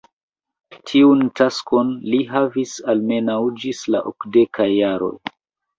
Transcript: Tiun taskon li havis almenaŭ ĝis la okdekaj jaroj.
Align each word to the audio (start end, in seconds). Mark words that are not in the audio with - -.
Tiun 0.91 1.21
taskon 1.41 1.93
li 2.15 2.23
havis 2.33 2.75
almenaŭ 2.95 3.39
ĝis 3.61 3.87
la 3.95 4.07
okdekaj 4.15 4.71
jaroj. 4.83 5.17